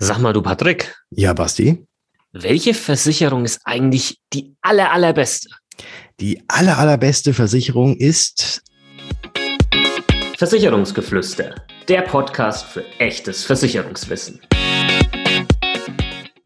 [0.00, 0.94] Sag mal, du Patrick.
[1.10, 1.84] Ja, Basti.
[2.30, 5.48] Welche Versicherung ist eigentlich die aller, allerbeste?
[6.20, 8.62] Die aller, allerbeste Versicherung ist
[10.36, 11.56] Versicherungsgeflüster,
[11.88, 14.40] der Podcast für echtes Versicherungswissen.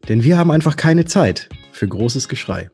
[0.09, 2.71] Denn wir haben einfach keine Zeit für großes Geschrei.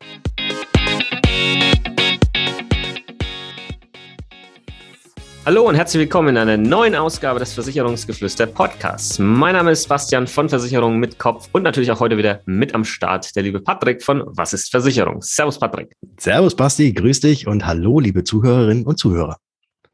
[5.46, 9.18] Hallo und herzlich willkommen in einer neuen Ausgabe des Versicherungsgeflüster Podcasts.
[9.18, 12.84] Mein Name ist Bastian von Versicherungen mit Kopf und natürlich auch heute wieder mit am
[12.84, 15.22] Start der liebe Patrick von Was ist Versicherung?
[15.22, 15.96] Servus Patrick.
[16.18, 19.38] Servus Basti, grüß dich und hallo liebe Zuhörerinnen und Zuhörer.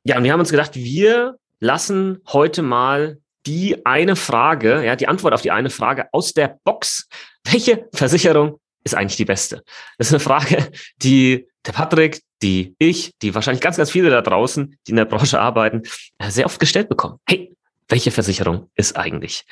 [0.02, 5.06] Ja, und wir haben uns gedacht, wir lassen heute mal die eine Frage, ja, die
[5.06, 7.08] Antwort auf die eine Frage aus der Box.
[7.44, 9.62] Welche Versicherung ist eigentlich die beste?
[9.96, 10.72] Das ist eine Frage,
[11.02, 15.04] die der Patrick, die ich, die wahrscheinlich ganz, ganz viele da draußen, die in der
[15.04, 15.82] Branche arbeiten,
[16.18, 17.18] äh, sehr oft gestellt bekommen.
[17.28, 17.56] Hey,
[17.88, 19.44] welche Versicherung ist eigentlich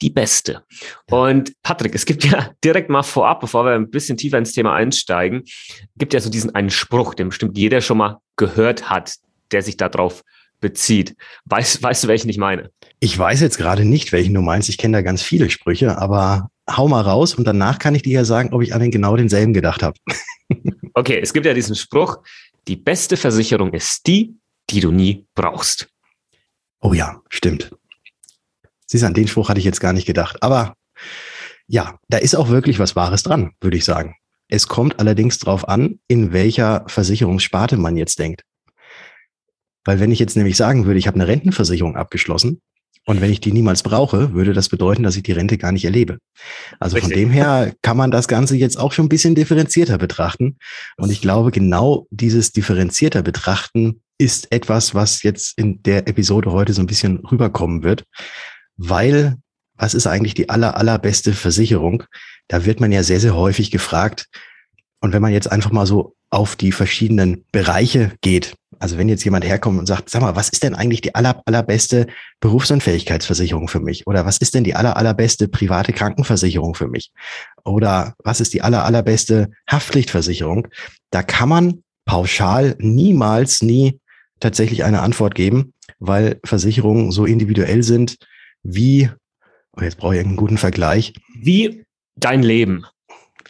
[0.00, 0.62] die beste?
[1.10, 4.74] Und Patrick, es gibt ja direkt mal vorab, bevor wir ein bisschen tiefer ins Thema
[4.74, 5.44] einsteigen,
[5.96, 9.14] gibt ja so diesen einen Spruch, den bestimmt jeder schon mal gehört hat,
[9.52, 10.22] der sich darauf
[10.60, 11.16] bezieht.
[11.46, 12.70] Weißt, weißt du, welchen ich meine?
[13.00, 14.68] Ich weiß jetzt gerade nicht, welchen du meinst.
[14.68, 18.12] Ich kenne da ganz viele Sprüche, aber hau mal raus und danach kann ich dir
[18.12, 19.98] ja sagen, ob ich an den genau denselben gedacht habe.
[20.94, 22.18] okay, es gibt ja diesen Spruch,
[22.68, 24.36] die beste Versicherung ist die,
[24.70, 25.88] die du nie brauchst.
[26.80, 27.70] Oh ja, stimmt.
[28.86, 30.42] Siehst du, an den Spruch hatte ich jetzt gar nicht gedacht.
[30.42, 30.74] Aber
[31.66, 34.16] ja, da ist auch wirklich was Wahres dran, würde ich sagen.
[34.48, 38.42] Es kommt allerdings darauf an, in welcher Versicherungssparte man jetzt denkt.
[39.84, 42.60] Weil wenn ich jetzt nämlich sagen würde, ich habe eine Rentenversicherung abgeschlossen,
[43.04, 45.84] und wenn ich die niemals brauche, würde das bedeuten, dass ich die Rente gar nicht
[45.84, 46.18] erlebe.
[46.78, 47.12] Also Richtig.
[47.12, 50.56] von dem her kann man das Ganze jetzt auch schon ein bisschen differenzierter betrachten.
[50.96, 56.72] Und ich glaube, genau dieses differenzierter betrachten ist etwas, was jetzt in der Episode heute
[56.74, 58.04] so ein bisschen rüberkommen wird.
[58.76, 59.36] Weil,
[59.74, 62.04] was ist eigentlich die aller, allerbeste Versicherung?
[62.46, 64.28] Da wird man ja sehr, sehr häufig gefragt.
[65.00, 69.24] Und wenn man jetzt einfach mal so auf die verschiedenen Bereiche geht, also wenn jetzt
[69.24, 72.08] jemand herkommt und sagt, sag mal, was ist denn eigentlich die aller, allerbeste
[72.40, 74.08] Berufsunfähigkeitsversicherung für mich?
[74.08, 77.12] Oder was ist denn die aller, allerbeste private Krankenversicherung für mich?
[77.64, 80.66] Oder was ist die aller, allerbeste Haftpflichtversicherung?
[81.10, 84.00] Da kann man pauschal niemals, nie
[84.40, 88.16] tatsächlich eine Antwort geben, weil Versicherungen so individuell sind
[88.64, 89.08] wie,
[89.76, 91.12] oh, jetzt brauche ich einen guten Vergleich.
[91.40, 91.84] Wie
[92.16, 92.84] dein Leben.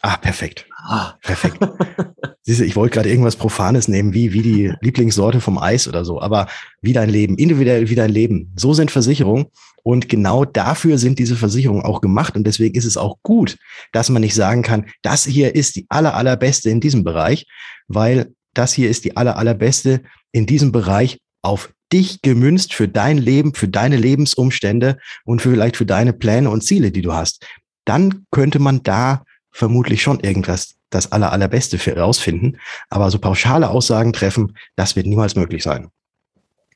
[0.01, 0.67] Ah, perfekt.
[0.85, 1.13] Ah.
[1.21, 1.57] Perfekt.
[2.41, 6.03] Siehst du, ich wollte gerade irgendwas Profanes nehmen, wie, wie die Lieblingssorte vom Eis oder
[6.03, 6.47] so, aber
[6.81, 8.51] wie dein Leben, individuell wie dein Leben.
[8.57, 9.45] So sind Versicherungen.
[9.83, 12.35] Und genau dafür sind diese Versicherungen auch gemacht.
[12.35, 13.57] Und deswegen ist es auch gut,
[13.91, 17.45] dass man nicht sagen kann, das hier ist die aller, allerbeste in diesem Bereich,
[17.87, 20.01] weil das hier ist die aller, allerbeste
[20.31, 25.85] in diesem Bereich auf dich gemünzt für dein Leben, für deine Lebensumstände und vielleicht für
[25.85, 27.45] deine Pläne und Ziele, die du hast.
[27.85, 32.57] Dann könnte man da vermutlich schon irgendwas das aller, allerbeste für herausfinden.
[32.89, 35.89] Aber so pauschale Aussagen treffen, das wird niemals möglich sein.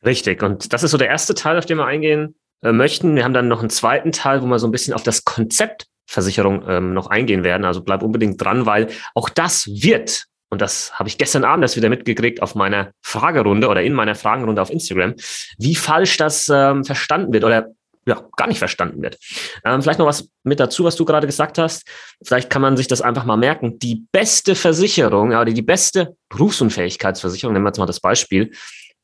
[0.05, 0.43] Richtig.
[0.43, 3.15] Und das ist so der erste Teil, auf den wir eingehen äh, möchten.
[3.15, 5.87] Wir haben dann noch einen zweiten Teil, wo wir so ein bisschen auf das Konzept
[6.05, 7.65] Versicherung ähm, noch eingehen werden.
[7.65, 11.75] Also bleib unbedingt dran, weil auch das wird, und das habe ich gestern Abend erst
[11.75, 15.15] wieder mitgekriegt auf meiner Fragerunde oder in meiner Fragerunde auf Instagram,
[15.57, 17.71] wie falsch das ähm, verstanden wird oder
[18.07, 19.17] ja, gar nicht verstanden wird.
[19.65, 21.85] Ähm, vielleicht noch was mit dazu, was du gerade gesagt hast.
[22.23, 23.79] Vielleicht kann man sich das einfach mal merken.
[23.79, 28.51] Die beste Versicherung, oder die beste Berufsunfähigkeitsversicherung, nehmen wir jetzt mal das Beispiel,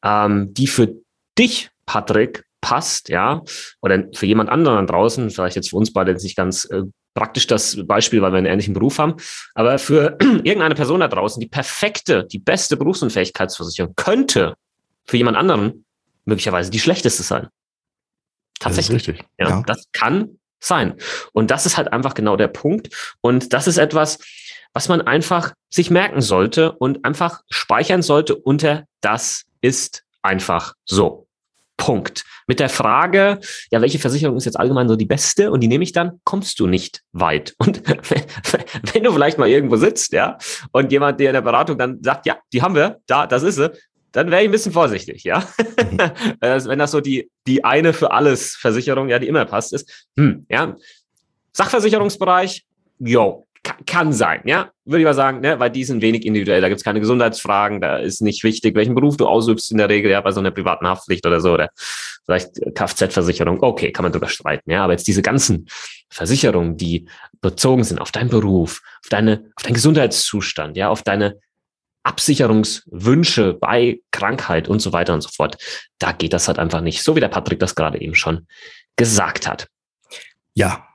[0.03, 0.95] ähm, die für
[1.37, 3.41] dich, Patrick, passt, ja,
[3.81, 6.83] oder für jemand anderen draußen, vielleicht jetzt für uns beide nicht ganz äh,
[7.13, 9.15] praktisch das Beispiel, weil wir einen ähnlichen Beruf haben,
[9.53, 14.55] aber für irgendeine Person da draußen, die perfekte, die beste Berufsunfähigkeitsversicherung könnte
[15.05, 15.85] für jemand anderen
[16.23, 17.49] möglicherweise die schlechteste sein.
[18.59, 19.05] Tatsächlich.
[19.05, 19.27] Das richtig.
[19.39, 20.95] Ja, ja, das kann sein.
[21.33, 23.15] Und das ist halt einfach genau der Punkt.
[23.21, 24.19] Und das ist etwas,
[24.73, 31.27] was man einfach sich merken sollte und einfach speichern sollte unter das ist einfach so.
[31.77, 32.23] Punkt.
[32.47, 33.39] Mit der Frage,
[33.71, 36.59] ja, welche Versicherung ist jetzt allgemein so die beste und die nehme ich dann, kommst
[36.59, 37.55] du nicht weit.
[37.57, 37.81] Und
[38.93, 40.37] wenn du vielleicht mal irgendwo sitzt, ja,
[40.71, 43.55] und jemand, der in der Beratung dann sagt, ja, die haben wir, da, das ist
[43.55, 43.71] sie,
[44.13, 45.39] dann wäre ich ein bisschen vorsichtig, ja.
[45.59, 45.97] Mhm.
[46.39, 50.07] Wenn das so die, die eine für alles Versicherung, ja, die immer passt, ist.
[50.17, 50.75] Hm, ja.
[51.51, 52.63] Sachversicherungsbereich,
[52.99, 53.45] jo,
[53.85, 54.69] kann sein, ja.
[54.85, 56.61] Würde ich mal sagen, ne, weil die sind wenig individuell.
[56.61, 59.89] Da gibt es keine Gesundheitsfragen, da ist nicht wichtig, welchen Beruf du ausübst in der
[59.89, 61.69] Regel, ja, bei so einer privaten Haftpflicht oder so, oder
[62.25, 64.83] vielleicht Kfz-Versicherung, okay, kann man drüber streiten, ja.
[64.83, 65.67] Aber jetzt diese ganzen
[66.09, 67.07] Versicherungen, die
[67.41, 71.39] bezogen sind auf deinen Beruf, auf deine, auf deinen Gesundheitszustand, ja, auf deine
[72.03, 75.57] Absicherungswünsche bei Krankheit und so weiter und so fort.
[75.99, 78.47] Da geht das halt einfach nicht, so wie der Patrick das gerade eben schon
[78.95, 79.67] gesagt hat.
[80.53, 80.87] Ja,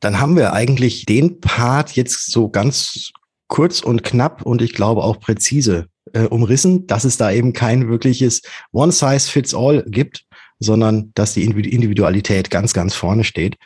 [0.00, 3.10] Dann haben wir eigentlich den Part jetzt so ganz
[3.48, 7.88] kurz und knapp und ich glaube auch präzise äh, umrissen, dass es da eben kein
[7.88, 8.42] wirkliches
[8.72, 10.24] One-Size-Fits-All gibt,
[10.58, 13.56] sondern dass die Individualität ganz, ganz vorne steht.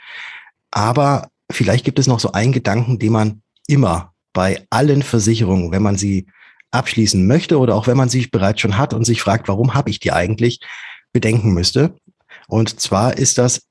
[0.70, 5.82] Aber vielleicht gibt es noch so einen Gedanken, den man immer bei allen Versicherungen, wenn
[5.82, 6.26] man sie
[6.74, 9.90] abschließen möchte oder auch wenn man sie bereits schon hat und sich fragt, warum habe
[9.90, 10.60] ich die eigentlich,
[11.12, 11.94] bedenken müsste.
[12.48, 13.62] Und zwar ist das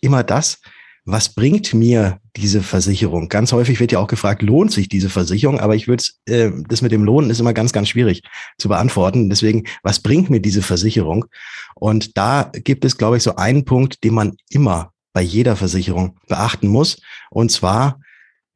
[0.00, 0.60] immer das,
[1.04, 3.28] was bringt mir diese Versicherung?
[3.28, 5.58] Ganz häufig wird ja auch gefragt, lohnt sich diese Versicherung?
[5.58, 8.22] Aber ich würde, äh, das mit dem Lohnen ist immer ganz, ganz schwierig
[8.56, 9.28] zu beantworten.
[9.28, 11.24] Deswegen, was bringt mir diese Versicherung?
[11.74, 16.16] Und da gibt es, glaube ich, so einen Punkt, den man immer bei jeder Versicherung
[16.28, 17.00] beachten muss.
[17.30, 18.00] Und zwar,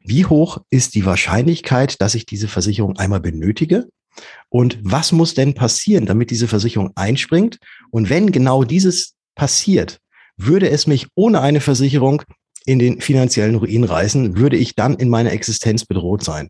[0.07, 3.89] wie hoch ist die Wahrscheinlichkeit, dass ich diese Versicherung einmal benötige?
[4.49, 7.59] Und was muss denn passieren, damit diese Versicherung einspringt?
[7.91, 9.99] Und wenn genau dieses passiert,
[10.37, 12.23] würde es mich ohne eine Versicherung
[12.65, 16.49] in den finanziellen Ruin reißen, würde ich dann in meiner Existenz bedroht sein.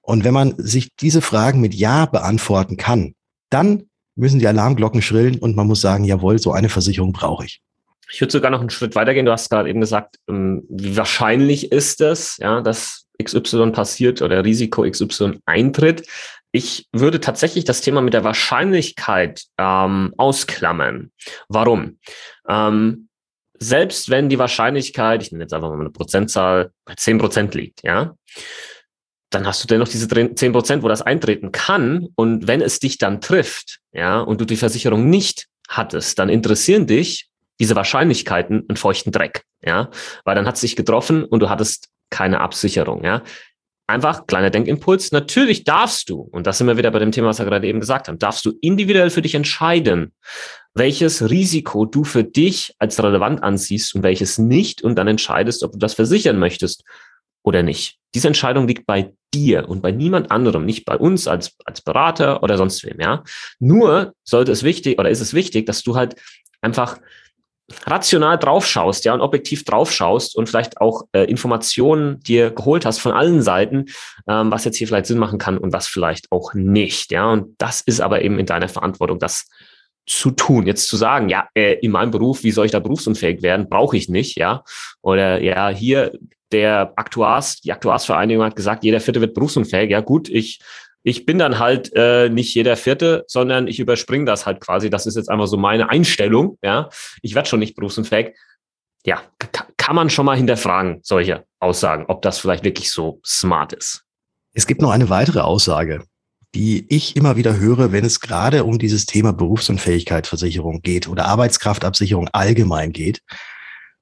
[0.00, 3.14] Und wenn man sich diese Fragen mit Ja beantworten kann,
[3.50, 3.84] dann
[4.16, 7.60] müssen die Alarmglocken schrillen und man muss sagen, jawohl, so eine Versicherung brauche ich.
[8.10, 9.26] Ich würde sogar noch einen Schritt weitergehen.
[9.26, 14.44] Du hast gerade eben gesagt, ähm, wie wahrscheinlich ist es, ja, dass XY passiert oder
[14.44, 16.06] Risiko XY eintritt.
[16.52, 21.12] Ich würde tatsächlich das Thema mit der Wahrscheinlichkeit ähm, ausklammern.
[21.48, 21.98] Warum?
[22.48, 23.08] Ähm,
[23.58, 27.82] selbst wenn die Wahrscheinlichkeit, ich nenne jetzt einfach mal eine Prozentzahl, bei zehn Prozent liegt,
[27.82, 28.14] ja,
[29.30, 32.06] dann hast du dennoch diese zehn Prozent, wo das eintreten kann.
[32.14, 36.86] Und wenn es dich dann trifft, ja, und du die Versicherung nicht hattest, dann interessieren
[36.86, 37.27] dich
[37.60, 39.90] diese Wahrscheinlichkeiten einen feuchten Dreck, ja,
[40.24, 43.22] weil dann hat es dich getroffen und du hattest keine Absicherung, ja.
[43.90, 45.12] Einfach kleiner Denkimpuls.
[45.12, 47.80] Natürlich darfst du, und das sind wir wieder bei dem Thema, was wir gerade eben
[47.80, 50.12] gesagt haben, darfst du individuell für dich entscheiden,
[50.74, 55.72] welches Risiko du für dich als relevant ansiehst und welches nicht und dann entscheidest, ob
[55.72, 56.84] du das versichern möchtest
[57.42, 57.96] oder nicht.
[58.14, 62.42] Diese Entscheidung liegt bei dir und bei niemand anderem, nicht bei uns als, als Berater
[62.42, 63.24] oder sonst wem, ja.
[63.58, 66.16] Nur sollte es wichtig oder ist es wichtig, dass du halt
[66.60, 66.98] einfach
[67.86, 73.12] rational draufschaust, ja, und objektiv draufschaust und vielleicht auch äh, Informationen dir geholt hast von
[73.12, 73.86] allen Seiten,
[74.26, 77.30] ähm, was jetzt hier vielleicht Sinn machen kann und was vielleicht auch nicht, ja.
[77.30, 79.46] Und das ist aber eben in deiner Verantwortung, das
[80.06, 80.66] zu tun.
[80.66, 83.96] Jetzt zu sagen, ja, äh, in meinem Beruf, wie soll ich da berufsunfähig werden, brauche
[83.96, 84.64] ich nicht, ja.
[85.02, 86.12] Oder ja, hier
[86.52, 89.90] der Aktuars, die Aktuarsvereinigung hat gesagt, jeder Vierte wird berufsunfähig.
[89.90, 90.60] Ja, gut, ich
[91.08, 94.90] ich bin dann halt äh, nicht jeder Vierte, sondern ich überspringe das halt quasi.
[94.90, 96.58] Das ist jetzt einfach so meine Einstellung.
[96.62, 96.90] Ja,
[97.22, 98.34] ich werde schon nicht berufsunfähig.
[99.06, 99.22] Ja,
[99.78, 104.04] kann man schon mal hinterfragen, solche Aussagen, ob das vielleicht wirklich so smart ist.
[104.52, 106.04] Es gibt noch eine weitere Aussage,
[106.54, 112.28] die ich immer wieder höre, wenn es gerade um dieses Thema Berufsunfähigkeitsversicherung geht oder Arbeitskraftabsicherung
[112.32, 113.22] allgemein geht.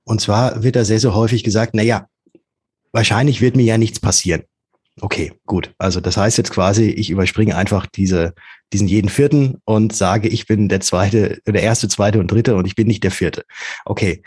[0.03, 2.09] Und zwar wird da sehr, sehr häufig gesagt, na ja,
[2.91, 4.43] wahrscheinlich wird mir ja nichts passieren.
[5.01, 5.75] Okay, gut.
[5.79, 8.33] Also das heißt jetzt quasi, ich überspringe einfach diese,
[8.73, 12.67] diesen jeden vierten und sage, ich bin der zweite, der erste, zweite und dritte und
[12.67, 13.45] ich bin nicht der vierte.
[13.85, 14.23] Okay.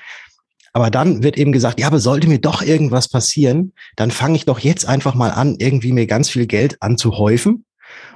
[0.72, 4.46] Aber dann wird eben gesagt, ja, aber sollte mir doch irgendwas passieren, dann fange ich
[4.46, 7.66] doch jetzt einfach mal an, irgendwie mir ganz viel Geld anzuhäufen.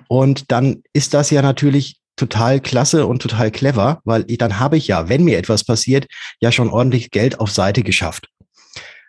[0.08, 4.78] Und dann ist das ja natürlich total klasse und total clever, weil ich, dann habe
[4.78, 6.06] ich ja, wenn mir etwas passiert,
[6.40, 8.30] ja schon ordentlich Geld auf Seite geschafft.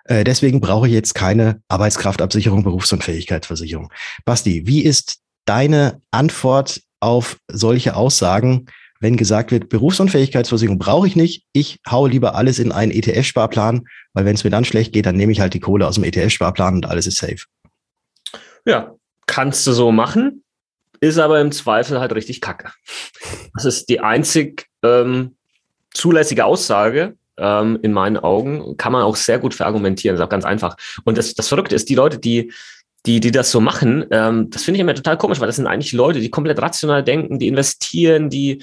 [0.05, 3.93] Äh, deswegen brauche ich jetzt keine Arbeitskraftabsicherung, Berufsunfähigkeitsversicherung.
[4.25, 8.67] Basti, wie ist deine Antwort auf solche Aussagen,
[9.01, 14.25] wenn gesagt wird, Berufsunfähigkeitsversicherung brauche ich nicht, ich haue lieber alles in einen ETF-Sparplan, weil
[14.25, 16.77] wenn es mir dann schlecht geht, dann nehme ich halt die Kohle aus dem ETF-Sparplan
[16.77, 17.45] und alles ist safe.
[18.65, 18.95] Ja,
[19.27, 20.43] kannst du so machen,
[21.01, 22.73] ist aber im Zweifel halt richtig kacke.
[23.53, 25.37] Das ist die einzig ähm,
[25.93, 30.45] zulässige Aussage, ähm, in meinen Augen, kann man auch sehr gut verargumentieren, ist auch ganz
[30.45, 30.77] einfach.
[31.05, 32.53] Und das, das Verrückte ist, die Leute, die,
[33.07, 35.67] die, die das so machen, ähm, das finde ich immer total komisch, weil das sind
[35.67, 38.63] eigentlich Leute, die komplett rational denken, die investieren, die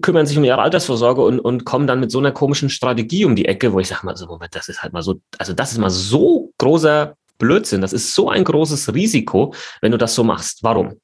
[0.00, 3.36] kümmern sich um ihre Altersvorsorge und, und kommen dann mit so einer komischen Strategie um
[3.36, 5.72] die Ecke, wo ich sage mal so, Moment, das ist halt mal so, also das
[5.72, 10.24] ist mal so großer Blödsinn, das ist so ein großes Risiko, wenn du das so
[10.24, 10.62] machst.
[10.62, 11.00] Warum?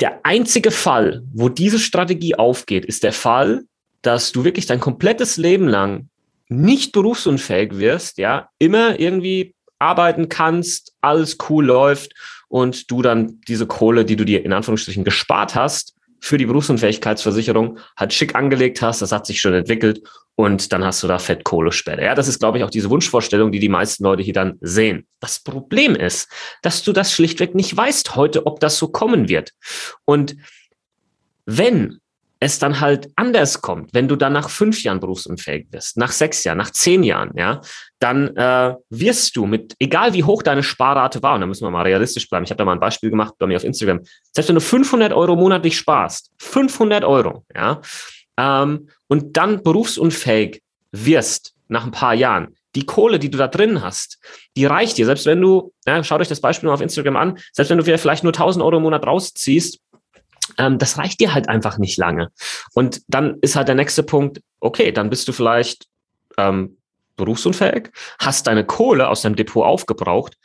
[0.00, 3.64] Der einzige Fall, wo diese Strategie aufgeht, ist der Fall,
[4.06, 6.08] dass du wirklich dein komplettes Leben lang
[6.48, 12.14] nicht berufsunfähig wirst, ja, immer irgendwie arbeiten kannst, alles cool läuft
[12.48, 17.78] und du dann diese Kohle, die du dir in Anführungsstrichen gespart hast, für die Berufsunfähigkeitsversicherung
[17.96, 20.02] halt schick angelegt hast, das hat sich schon entwickelt
[20.34, 22.04] und dann hast du da fett Kohlesperre.
[22.04, 25.06] Ja, das ist, glaube ich, auch diese Wunschvorstellung, die die meisten Leute hier dann sehen.
[25.20, 26.28] Das Problem ist,
[26.62, 29.52] dass du das schlichtweg nicht weißt heute, ob das so kommen wird.
[30.04, 30.36] Und
[31.44, 32.00] wenn
[32.38, 36.44] es dann halt anders kommt, wenn du dann nach fünf Jahren berufsunfähig bist, nach sechs
[36.44, 37.60] Jahren, nach zehn Jahren, ja,
[37.98, 41.70] dann äh, wirst du mit, egal wie hoch deine Sparrate war, und da müssen wir
[41.70, 44.00] mal realistisch bleiben, ich habe da mal ein Beispiel gemacht bei mir auf Instagram,
[44.32, 47.80] selbst wenn du 500 Euro monatlich sparst, 500 Euro, ja,
[48.38, 50.62] ähm, und dann berufsunfähig
[50.92, 54.18] wirst nach ein paar Jahren, die Kohle, die du da drin hast,
[54.56, 55.06] die reicht dir.
[55.06, 57.84] Selbst wenn du, ja, schaut euch das Beispiel mal auf Instagram an, selbst wenn du
[57.84, 59.80] vielleicht nur 1000 Euro im Monat rausziehst,
[60.58, 62.30] ähm, das reicht dir halt einfach nicht lange.
[62.74, 65.86] Und dann ist halt der nächste Punkt, okay, dann bist du vielleicht
[66.38, 66.78] ähm,
[67.16, 70.36] berufsunfähig, hast deine Kohle aus deinem Depot aufgebraucht.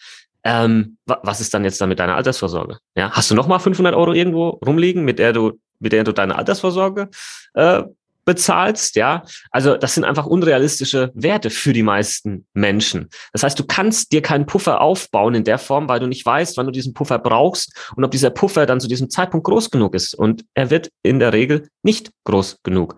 [0.43, 2.79] Ähm, was ist dann jetzt dann mit deiner Altersvorsorge?
[2.95, 6.35] Ja, hast du nochmal 500 Euro irgendwo rumliegen, mit der du, mit der du deine
[6.35, 7.09] Altersvorsorge
[7.53, 7.83] äh,
[8.25, 9.23] bezahlst, ja.
[9.51, 13.09] Also das sind einfach unrealistische Werte für die meisten Menschen.
[13.33, 16.57] Das heißt, du kannst dir keinen Puffer aufbauen in der Form, weil du nicht weißt,
[16.57, 19.95] wann du diesen Puffer brauchst und ob dieser Puffer dann zu diesem Zeitpunkt groß genug
[19.95, 20.13] ist.
[20.13, 22.95] Und er wird in der Regel nicht groß genug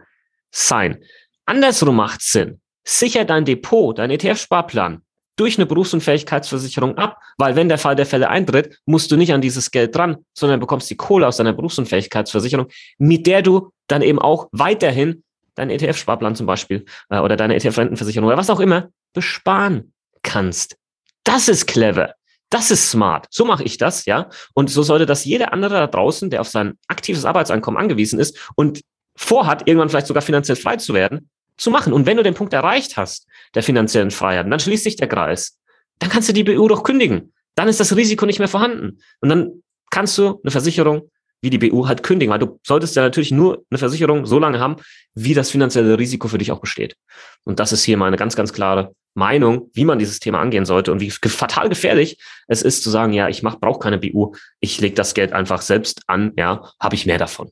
[0.51, 1.03] sein.
[1.45, 2.59] Andersrum macht Sinn.
[2.85, 5.01] Sicher dein Depot, dein ETF-Sparplan
[5.35, 9.41] durch eine Berufsunfähigkeitsversicherung ab, weil wenn der Fall der Fälle eintritt, musst du nicht an
[9.41, 12.67] dieses Geld dran, sondern bekommst die Kohle aus deiner Berufsunfähigkeitsversicherung,
[12.99, 15.23] mit der du dann eben auch weiterhin
[15.55, 20.77] deinen ETF-Sparplan zum Beispiel äh, oder deine ETF-Rentenversicherung oder was auch immer besparen kannst.
[21.23, 22.15] Das ist clever.
[22.49, 23.27] Das ist smart.
[23.31, 24.29] So mache ich das, ja.
[24.53, 28.51] Und so sollte das jeder andere da draußen, der auf sein aktives Arbeitseinkommen angewiesen ist
[28.55, 28.81] und
[29.15, 31.93] vorhat, irgendwann vielleicht sogar finanziell frei zu werden, zu machen.
[31.93, 35.59] Und wenn du den Punkt erreicht hast, der finanziellen Freiheit, dann schließt sich der Kreis.
[35.99, 37.33] Dann kannst du die BU doch kündigen.
[37.55, 38.99] Dann ist das Risiko nicht mehr vorhanden.
[39.21, 41.09] Und dann kannst du eine Versicherung
[41.43, 44.59] wie die BU halt kündigen, weil du solltest ja natürlich nur eine Versicherung so lange
[44.59, 44.77] haben,
[45.13, 46.95] wie das finanzielle Risiko für dich auch besteht.
[47.43, 50.91] Und das ist hier meine ganz, ganz klare Meinung, wie man dieses Thema angehen sollte
[50.91, 54.79] und wie fatal gefährlich es ist zu sagen, ja, ich mach, brauche keine BU, ich
[54.79, 57.51] lege das Geld einfach selbst an, ja, habe ich mehr davon.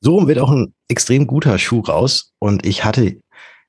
[0.00, 2.32] So wird auch ein extrem guter Schuh raus.
[2.38, 3.20] Und ich hatte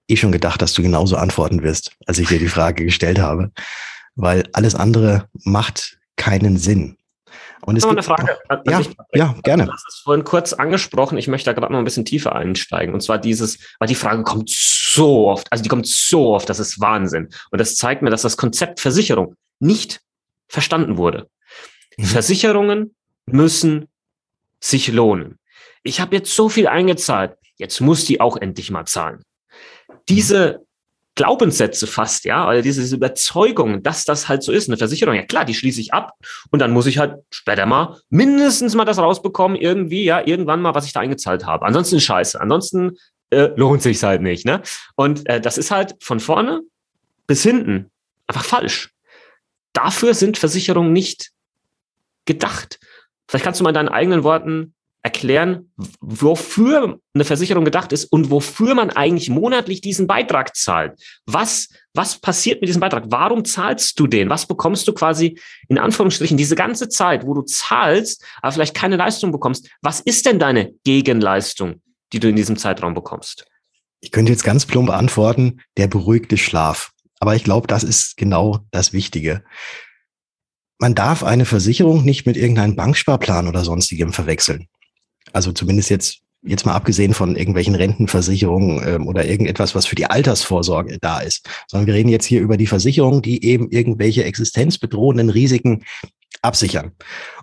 [0.08, 3.52] eh schon gedacht, dass du genauso antworten wirst, als ich dir die Frage gestellt habe.
[4.16, 6.98] Weil alles andere macht keinen Sinn.
[7.64, 8.38] Und es gibt eine Frage.
[8.50, 8.82] Auch, ja,
[9.14, 9.66] ja, gerne.
[9.66, 11.18] Du hast es vorhin kurz angesprochen.
[11.18, 12.94] Ich möchte da gerade noch ein bisschen tiefer einsteigen.
[12.94, 16.60] Und zwar dieses, weil die Frage kommt so oft, also die kommt so oft, das
[16.60, 17.30] ist Wahnsinn.
[17.52, 20.02] Und das zeigt mir, dass das Konzept Versicherung nicht
[20.48, 21.28] verstanden wurde.
[21.98, 22.06] Mhm.
[22.06, 23.88] Versicherungen müssen
[24.60, 25.40] sich lohnen
[25.84, 29.24] ich habe jetzt so viel eingezahlt, jetzt muss die auch endlich mal zahlen.
[30.10, 30.66] Diese
[31.16, 35.44] Glaubenssätze fast, ja, oder diese Überzeugung, dass das halt so ist, eine Versicherung, ja klar,
[35.44, 36.14] die schließe ich ab
[36.52, 40.74] und dann muss ich halt später mal mindestens mal das rausbekommen, irgendwie, ja, irgendwann mal,
[40.74, 41.66] was ich da eingezahlt habe.
[41.66, 42.98] Ansonsten scheiße, ansonsten
[43.30, 44.62] äh, lohnt sich halt nicht, ne?
[44.96, 46.62] Und äh, das ist halt von vorne
[47.28, 47.92] bis hinten
[48.28, 48.92] einfach falsch.
[49.74, 51.32] Dafür sind Versicherungen nicht
[52.26, 52.80] gedacht.
[53.28, 58.30] Vielleicht kannst du mal in deinen eigenen Worten erklären, wofür eine Versicherung gedacht ist und
[58.30, 61.02] wofür man eigentlich monatlich diesen Beitrag zahlt.
[61.26, 63.06] Was, was passiert mit diesem Beitrag?
[63.08, 64.30] Warum zahlst du den?
[64.30, 65.40] Was bekommst du quasi
[65.70, 69.70] in Anführungsstrichen diese ganze Zeit, wo du zahlst, aber vielleicht keine Leistung bekommst?
[69.82, 71.82] Was ist denn deine Gegenleistung,
[72.14, 73.48] die du in diesem Zeitraum bekommst?
[74.02, 76.92] Ich könnte jetzt ganz plump antworten, der beruhigte Schlaf.
[77.20, 79.44] Aber ich glaube, das ist genau das Wichtige.
[80.80, 84.68] Man darf eine Versicherung nicht mit irgendeinem Banksparplan oder sonstigem verwechseln.
[85.34, 90.08] Also zumindest jetzt jetzt mal abgesehen von irgendwelchen Rentenversicherungen ähm, oder irgendetwas, was für die
[90.08, 95.30] Altersvorsorge da ist, sondern wir reden jetzt hier über die Versicherungen, die eben irgendwelche existenzbedrohenden
[95.30, 95.84] Risiken
[96.42, 96.94] absichern.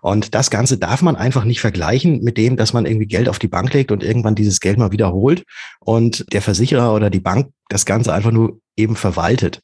[0.00, 3.38] Und das Ganze darf man einfach nicht vergleichen mit dem, dass man irgendwie Geld auf
[3.38, 5.44] die Bank legt und irgendwann dieses Geld mal wiederholt
[5.78, 9.62] und der Versicherer oder die Bank das Ganze einfach nur eben verwaltet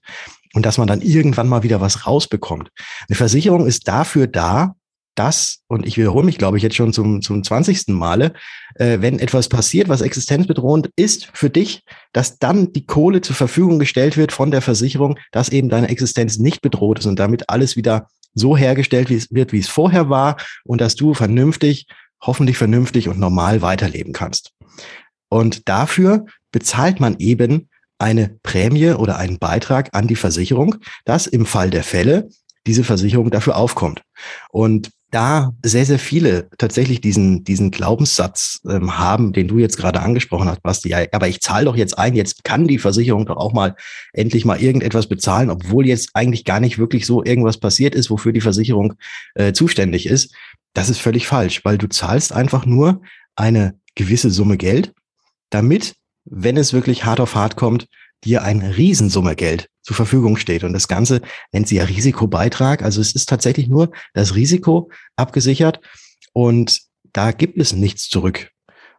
[0.54, 2.70] und dass man dann irgendwann mal wieder was rausbekommt.
[3.08, 4.76] Eine Versicherung ist dafür da,
[5.14, 7.88] das, und ich wiederhole mich, glaube ich, jetzt schon zum, zum 20.
[7.88, 8.32] Male,
[8.74, 13.78] äh, wenn etwas passiert, was existenzbedrohend ist für dich, dass dann die Kohle zur Verfügung
[13.78, 17.76] gestellt wird von der Versicherung, dass eben deine Existenz nicht bedroht ist und damit alles
[17.76, 21.86] wieder so hergestellt wird, wie es vorher war und dass du vernünftig,
[22.20, 24.52] hoffentlich vernünftig und normal weiterleben kannst.
[25.28, 27.68] Und dafür bezahlt man eben
[27.98, 32.28] eine Prämie oder einen Beitrag an die Versicherung, dass im Fall der Fälle
[32.66, 34.02] diese Versicherung dafür aufkommt.
[34.50, 40.00] Und da sehr, sehr viele tatsächlich diesen, diesen Glaubenssatz ähm, haben, den du jetzt gerade
[40.00, 43.36] angesprochen hast, Basti, ja, aber ich zahle doch jetzt ein, jetzt kann die Versicherung doch
[43.36, 43.76] auch mal
[44.12, 48.32] endlich mal irgendetwas bezahlen, obwohl jetzt eigentlich gar nicht wirklich so irgendwas passiert ist, wofür
[48.32, 48.94] die Versicherung
[49.34, 50.34] äh, zuständig ist.
[50.72, 53.00] Das ist völlig falsch, weil du zahlst einfach nur
[53.36, 54.94] eine gewisse Summe Geld,
[55.50, 55.94] damit,
[56.24, 57.86] wenn es wirklich hart auf hart kommt,
[58.24, 60.64] dir eine Riesensumme Geld zur Verfügung steht.
[60.64, 61.20] Und das Ganze
[61.52, 62.82] nennt sie ja Risikobeitrag.
[62.82, 65.80] Also es ist tatsächlich nur das Risiko abgesichert
[66.32, 66.80] und
[67.12, 68.50] da gibt es nichts zurück.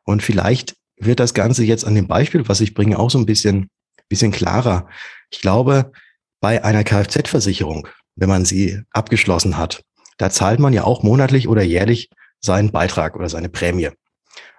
[0.03, 3.25] Und vielleicht wird das Ganze jetzt an dem Beispiel, was ich bringe, auch so ein
[3.25, 3.69] bisschen,
[4.07, 4.87] bisschen klarer.
[5.31, 5.91] Ich glaube,
[6.39, 9.81] bei einer Kfz-Versicherung, wenn man sie abgeschlossen hat,
[10.17, 13.89] da zahlt man ja auch monatlich oder jährlich seinen Beitrag oder seine Prämie.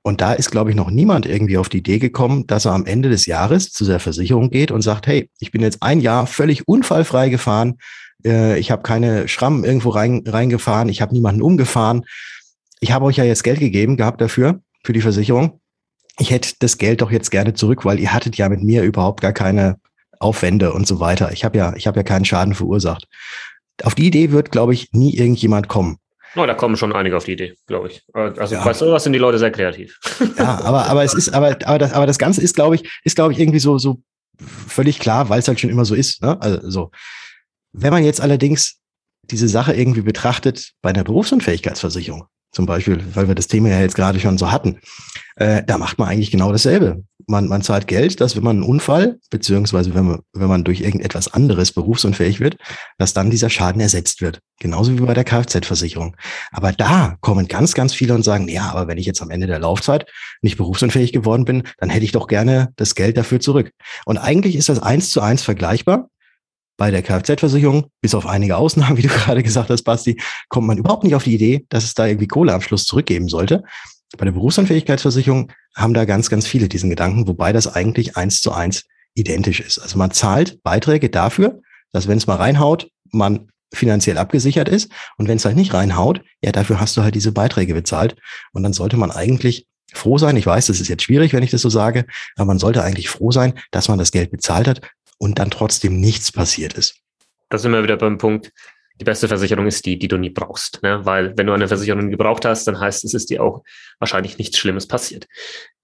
[0.02, 2.86] Und da ist, glaube ich, noch niemand irgendwie auf die Idee gekommen, dass er am
[2.86, 6.26] Ende des Jahres zu der Versicherung geht und sagt, hey, ich bin jetzt ein Jahr
[6.26, 7.78] völlig unfallfrei gefahren,
[8.24, 12.04] äh, ich habe keine Schrammen irgendwo rein, reingefahren, ich habe niemanden umgefahren.
[12.80, 15.60] Ich habe euch ja jetzt Geld gegeben gehabt dafür, für die Versicherung.
[16.18, 19.20] Ich hätte das Geld doch jetzt gerne zurück, weil ihr hattet ja mit mir überhaupt
[19.20, 19.78] gar keine
[20.18, 21.32] Aufwände und so weiter.
[21.32, 23.06] Ich habe ja, ich habe ja keinen Schaden verursacht.
[23.82, 25.98] Auf die Idee wird, glaube ich, nie irgendjemand kommen.
[26.36, 28.02] Oh, da kommen schon einige auf die Idee, glaube ich.
[28.12, 28.64] Also ja.
[28.64, 29.98] bei sowas sind die Leute sehr kreativ.
[30.38, 33.16] Ja, aber, aber es ist, aber, aber das, aber das Ganze ist, glaube ich, ist,
[33.16, 34.02] glaube ich, irgendwie so, so
[34.68, 36.22] völlig klar, weil es halt schon immer so ist.
[36.22, 36.40] Ne?
[36.40, 36.90] Also so.
[37.72, 38.78] Wenn man jetzt allerdings
[39.24, 43.96] diese Sache irgendwie betrachtet bei einer Berufsunfähigkeitsversicherung, zum Beispiel, weil wir das Thema ja jetzt
[43.96, 44.78] gerade schon so hatten,
[45.36, 47.02] äh, da macht man eigentlich genau dasselbe.
[47.26, 50.80] Man, man zahlt Geld, dass wenn man einen Unfall, beziehungsweise wenn man, wenn man durch
[50.80, 52.56] irgendetwas anderes berufsunfähig wird,
[52.98, 54.40] dass dann dieser Schaden ersetzt wird.
[54.60, 56.16] Genauso wie bei der Kfz-Versicherung.
[56.52, 59.46] Aber da kommen ganz, ganz viele und sagen, ja, aber wenn ich jetzt am Ende
[59.48, 60.06] der Laufzeit
[60.40, 63.72] nicht berufsunfähig geworden bin, dann hätte ich doch gerne das Geld dafür zurück.
[64.04, 66.08] Und eigentlich ist das eins zu eins vergleichbar
[66.76, 70.78] bei der Kfz-Versicherung, bis auf einige Ausnahmen, wie du gerade gesagt hast, Basti, kommt man
[70.78, 73.64] überhaupt nicht auf die Idee, dass es da irgendwie Kohleabschluss zurückgeben sollte.
[74.16, 78.52] Bei der Berufsunfähigkeitsversicherung haben da ganz, ganz viele diesen Gedanken, wobei das eigentlich eins zu
[78.52, 78.84] eins
[79.14, 79.78] identisch ist.
[79.78, 81.60] Also man zahlt Beiträge dafür,
[81.92, 84.90] dass wenn es mal reinhaut, man finanziell abgesichert ist.
[85.16, 88.16] Und wenn es halt nicht reinhaut, ja, dafür hast du halt diese Beiträge bezahlt.
[88.52, 90.36] Und dann sollte man eigentlich froh sein.
[90.36, 93.08] Ich weiß, das ist jetzt schwierig, wenn ich das so sage, aber man sollte eigentlich
[93.08, 94.80] froh sein, dass man das Geld bezahlt hat
[95.18, 96.96] und dann trotzdem nichts passiert ist.
[97.48, 98.52] Da sind wir wieder beim Punkt,
[99.00, 100.82] die beste Versicherung ist die, die du nie brauchst.
[100.82, 101.04] Ne?
[101.04, 103.62] Weil wenn du eine Versicherung gebraucht hast, dann heißt es, ist dir auch
[103.98, 105.26] wahrscheinlich nichts Schlimmes passiert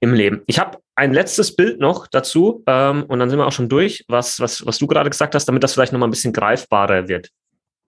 [0.01, 0.43] im Leben.
[0.47, 4.05] Ich habe ein letztes Bild noch dazu ähm, und dann sind wir auch schon durch,
[4.09, 7.29] was, was, was du gerade gesagt hast, damit das vielleicht nochmal ein bisschen greifbarer wird.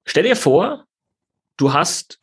[0.07, 0.85] Stell dir vor,
[1.57, 2.19] du hast,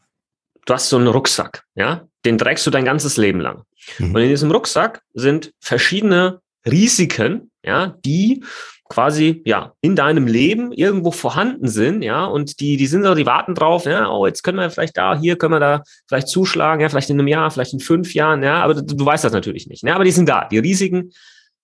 [0.65, 3.63] du hast so einen Rucksack, ja, den trägst du dein ganzes Leben lang.
[3.97, 4.15] Mhm.
[4.15, 8.43] Und in diesem Rucksack sind verschiedene Risiken, ja, die
[8.91, 13.25] quasi ja in deinem Leben irgendwo vorhanden sind, ja, und die die sind so, die
[13.25, 16.81] warten drauf, ja, oh, jetzt können wir vielleicht da, hier können wir da vielleicht zuschlagen,
[16.81, 19.31] ja, vielleicht in einem Jahr, vielleicht in fünf Jahren, ja, aber du, du weißt das
[19.31, 21.13] natürlich nicht, ne, aber die sind da, die Risiken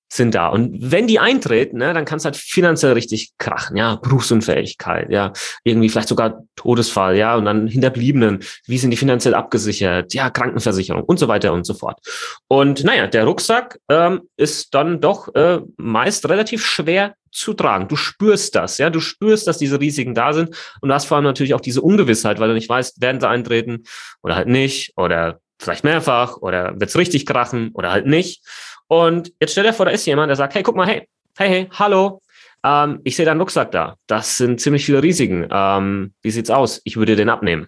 [0.09, 0.47] sind da.
[0.47, 5.33] Und wenn die eintreten, ne, dann kann es halt finanziell richtig krachen, ja, Berufsunfähigkeit, ja,
[5.63, 11.03] irgendwie vielleicht sogar Todesfall, ja, und dann Hinterbliebenen, wie sind die finanziell abgesichert, ja, Krankenversicherung
[11.03, 11.99] und so weiter und so fort.
[12.47, 17.87] Und naja, der Rucksack ähm, ist dann doch äh, meist relativ schwer zu tragen.
[17.87, 21.17] Du spürst das, ja, du spürst, dass diese Risiken da sind und du hast vor
[21.17, 23.83] allem natürlich auch diese Ungewissheit, weil du nicht weißt, werden sie eintreten
[24.23, 28.43] oder halt nicht oder vielleicht mehrfach oder wird's richtig krachen oder halt nicht.
[28.87, 31.49] Und jetzt stell dir vor, da ist jemand, der sagt, hey, guck mal, hey, hey,
[31.49, 32.21] hey, hallo,
[32.63, 33.95] ähm, ich sehe deinen Rucksack da.
[34.07, 35.47] Das sind ziemlich viele Risiken.
[35.51, 36.81] Ähm, wie sieht's aus?
[36.83, 37.67] Ich würde den abnehmen.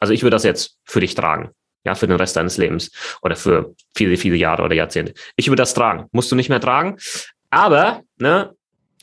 [0.00, 1.50] Also ich würde das jetzt für dich tragen.
[1.84, 2.90] Ja, für den Rest deines Lebens
[3.22, 5.14] oder für viele, viele Jahre oder Jahrzehnte.
[5.36, 6.08] Ich würde das tragen.
[6.12, 6.98] Musst du nicht mehr tragen.
[7.48, 8.54] Aber, ne,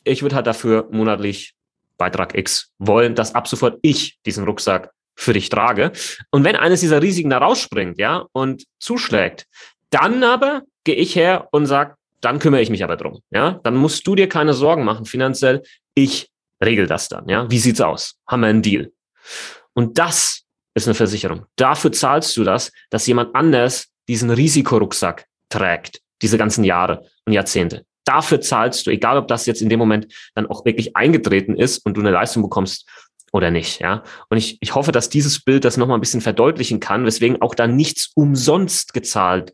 [0.03, 1.55] ich würde halt dafür monatlich
[1.97, 5.91] Beitrag X wollen, dass ab sofort ich diesen Rucksack für dich trage.
[6.29, 9.47] Und wenn eines dieser Risiken da rausspringt, ja, und zuschlägt,
[9.89, 13.19] dann aber gehe ich her und sage, dann kümmere ich mich aber drum.
[13.29, 15.61] Ja, dann musst du dir keine Sorgen machen finanziell.
[15.93, 16.31] Ich
[16.63, 17.29] regel das dann.
[17.29, 18.15] Ja, wie sieht's aus?
[18.25, 18.91] Haben wir einen Deal?
[19.73, 21.45] Und das ist eine Versicherung.
[21.57, 27.85] Dafür zahlst du das, dass jemand anders diesen Risikorucksack trägt, diese ganzen Jahre und Jahrzehnte.
[28.05, 31.79] Dafür zahlst du, egal ob das jetzt in dem Moment dann auch wirklich eingetreten ist
[31.79, 32.87] und du eine Leistung bekommst
[33.33, 34.03] oder nicht, ja.
[34.29, 37.53] Und ich, ich hoffe, dass dieses Bild das nochmal ein bisschen verdeutlichen kann, weswegen auch
[37.53, 39.51] da nichts umsonst gezahlt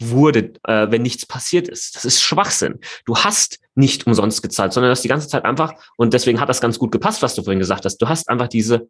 [0.00, 1.96] wurde, äh, wenn nichts passiert ist.
[1.96, 2.80] Das ist Schwachsinn.
[3.04, 6.48] Du hast nicht umsonst gezahlt, sondern du hast die ganze Zeit einfach, und deswegen hat
[6.48, 8.88] das ganz gut gepasst, was du vorhin gesagt hast, du hast einfach diese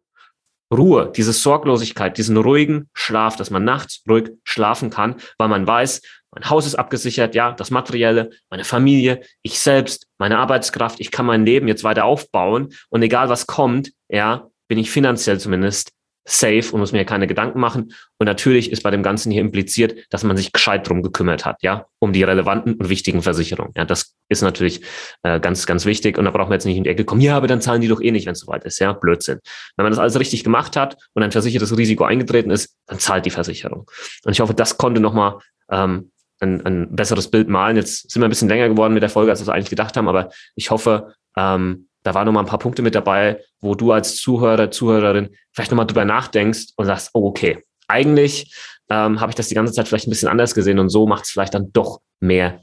[0.73, 6.01] Ruhe, diese Sorglosigkeit, diesen ruhigen Schlaf, dass man nachts ruhig schlafen kann, weil man weiß,
[6.31, 11.25] mein Haus ist abgesichert, ja, das Materielle, meine Familie, ich selbst, meine Arbeitskraft, ich kann
[11.25, 15.93] mein Leben jetzt weiter aufbauen und egal was kommt, ja, bin ich finanziell zumindest
[16.27, 17.93] safe und muss mir keine Gedanken machen.
[18.17, 21.63] Und natürlich ist bei dem Ganzen hier impliziert, dass man sich gescheit drum gekümmert hat,
[21.63, 23.71] ja, um die relevanten und wichtigen Versicherungen.
[23.77, 24.81] Ja, das ist natürlich
[25.23, 26.17] äh, ganz, ganz wichtig.
[26.17, 27.87] Und da braucht man jetzt nicht in die Ecke kommen, ja, aber dann zahlen die
[27.87, 28.79] doch eh nicht, wenn es soweit ist.
[28.79, 29.39] Ja, Blödsinn.
[29.77, 33.25] Wenn man das alles richtig gemacht hat und ein versichertes Risiko eingetreten ist, dann zahlt
[33.25, 33.89] die Versicherung.
[34.25, 35.37] Und ich hoffe, das konnte nochmal
[35.71, 36.11] ähm,
[36.41, 37.77] ein, ein besseres Bild malen.
[37.77, 40.09] Jetzt sind wir ein bisschen länger geworden mit der Folge, als wir eigentlich gedacht haben,
[40.09, 44.15] aber ich hoffe, ähm, da waren nochmal ein paar Punkte mit dabei, wo du als
[44.15, 48.55] Zuhörer, Zuhörerin vielleicht nochmal drüber nachdenkst und sagst, oh, okay, eigentlich
[48.89, 51.25] ähm, habe ich das die ganze Zeit vielleicht ein bisschen anders gesehen und so macht
[51.25, 52.61] es vielleicht dann doch mehr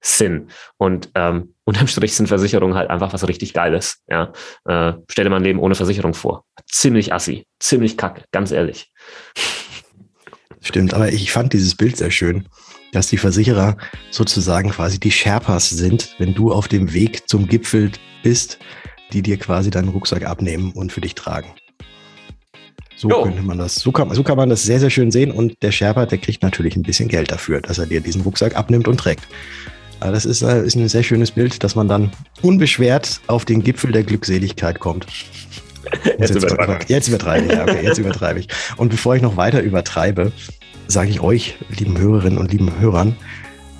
[0.00, 0.48] Sinn.
[0.78, 4.02] Und ähm, unterm Strich sind Versicherungen halt einfach was richtig Geiles.
[4.08, 4.32] Ja?
[4.64, 6.46] Äh, stell dir mal ein Leben ohne Versicherung vor.
[6.66, 8.90] Ziemlich assi, ziemlich kacke, ganz ehrlich.
[10.62, 12.48] Stimmt, aber ich fand dieses Bild sehr schön,
[12.92, 13.76] dass die Versicherer
[14.10, 17.90] sozusagen quasi die Sherpas sind, wenn du auf dem Weg zum Gipfel
[18.22, 18.58] bist,
[19.12, 21.48] die dir quasi deinen Rucksack abnehmen und für dich tragen.
[22.96, 23.22] So jo.
[23.22, 25.30] könnte man das, so kann, so kann man das sehr, sehr schön sehen.
[25.30, 28.56] Und der Sherpa, der kriegt natürlich ein bisschen Geld dafür, dass er dir diesen Rucksack
[28.56, 29.28] abnimmt und trägt.
[30.00, 32.10] Aber das ist, äh, ist ein sehr schönes Bild, dass man dann
[32.42, 35.06] unbeschwert auf den Gipfel der Glückseligkeit kommt.
[36.18, 36.88] Jetzt, jetzt, übertreibe ich.
[36.88, 38.48] Jetzt übertreibe ich, ja, okay, jetzt übertreibe ich.
[38.76, 40.32] Und bevor ich noch weiter übertreibe,
[40.88, 43.16] sage ich euch, lieben Hörerinnen und lieben Hörern,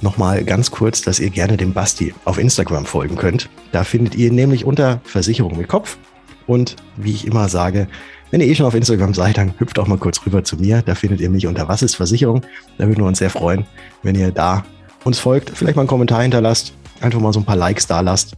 [0.01, 3.49] nochmal ganz kurz, dass ihr gerne dem Basti auf Instagram folgen könnt.
[3.73, 5.99] Da findet ihr nämlich unter Versicherung mit Kopf.
[6.47, 7.89] Und wie ich immer sage,
[8.31, 10.83] wenn ihr eh schon auf Instagram seid, dann hüpft auch mal kurz rüber zu mir.
[10.83, 12.43] Da findet ihr mich unter Was ist Versicherung.
[12.79, 13.67] Da würden wir uns sehr freuen,
[14.03, 14.65] wenn ihr da
[15.05, 18.37] uns folgt, vielleicht mal einen Kommentar hinterlasst, einfach mal so ein paar Likes da lasst.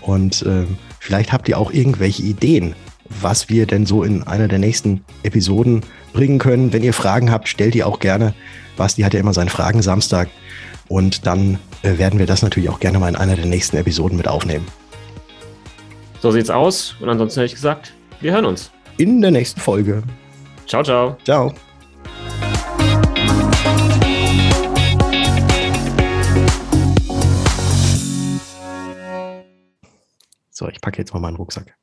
[0.00, 0.64] Und äh,
[0.98, 2.74] vielleicht habt ihr auch irgendwelche Ideen,
[3.20, 6.72] was wir denn so in einer der nächsten Episoden bringen können.
[6.72, 8.34] Wenn ihr Fragen habt, stellt die auch gerne.
[8.76, 10.28] Basti hat ja immer seinen Fragen Samstag.
[10.88, 14.16] Und dann äh, werden wir das natürlich auch gerne mal in einer der nächsten Episoden
[14.16, 14.66] mit aufnehmen.
[16.20, 16.96] So sieht's aus.
[17.00, 18.70] Und ansonsten hätte ich gesagt, wir hören uns.
[18.98, 20.02] In der nächsten Folge.
[20.66, 21.16] Ciao, ciao.
[21.24, 21.52] Ciao.
[30.50, 31.76] So, ich packe jetzt mal meinen Rucksack.